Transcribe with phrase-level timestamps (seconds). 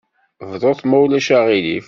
[0.49, 1.79] Bdut, ma ulac aɣilif.